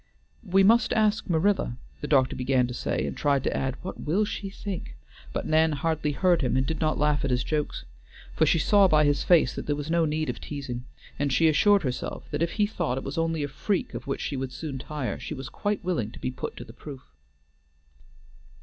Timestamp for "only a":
13.19-13.47